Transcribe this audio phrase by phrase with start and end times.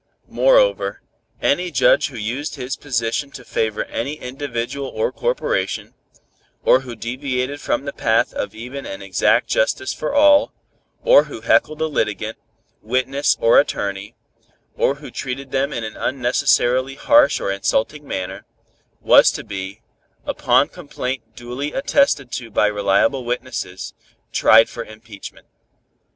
[0.27, 1.03] Moreover,
[1.43, 5.93] any judge who used his position to favor any individual or corporation,
[6.63, 10.53] or who deviated from the path of even and exact justice for all,
[11.03, 12.39] or who heckled a litigant,
[12.81, 14.15] witness or attorney,
[14.75, 18.47] or who treated them in an unnecessarily harsh or insulting manner,
[19.01, 19.81] was to be,
[20.25, 23.93] upon complaint duly attested to by reliable witnesses,
[24.31, 25.45] tried for impeachment.